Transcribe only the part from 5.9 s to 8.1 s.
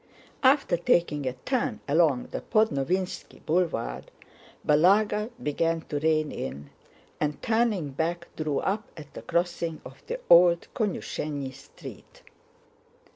rein in, and turning